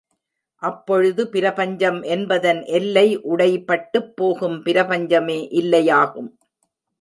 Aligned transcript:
அப்பொழுது 0.61 1.21
பிரபஞ்சம் 1.27 2.01
என்பதன் 2.01 2.61
எல்லை 2.69 3.05
உடை 3.25 3.51
பட்டுப் 3.61 4.11
போகும் 4.15 4.57
பிரபஞ்சமே 4.61 5.39
இல்லையாகும். 5.51 6.29